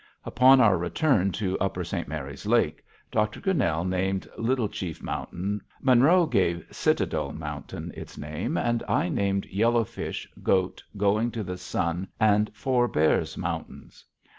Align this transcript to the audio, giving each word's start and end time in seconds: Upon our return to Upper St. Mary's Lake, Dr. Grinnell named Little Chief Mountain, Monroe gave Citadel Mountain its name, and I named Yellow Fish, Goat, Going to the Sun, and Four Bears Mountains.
Upon 0.25 0.59
our 0.59 0.79
return 0.79 1.31
to 1.33 1.59
Upper 1.59 1.83
St. 1.83 2.07
Mary's 2.07 2.47
Lake, 2.47 2.83
Dr. 3.11 3.39
Grinnell 3.39 3.85
named 3.85 4.27
Little 4.35 4.67
Chief 4.67 5.03
Mountain, 5.03 5.61
Monroe 5.79 6.25
gave 6.25 6.65
Citadel 6.71 7.33
Mountain 7.33 7.91
its 7.95 8.17
name, 8.17 8.57
and 8.57 8.81
I 8.87 9.09
named 9.09 9.45
Yellow 9.45 9.83
Fish, 9.83 10.27
Goat, 10.41 10.81
Going 10.97 11.29
to 11.29 11.43
the 11.43 11.59
Sun, 11.59 12.07
and 12.19 12.49
Four 12.55 12.87
Bears 12.87 13.37
Mountains. 13.37 14.03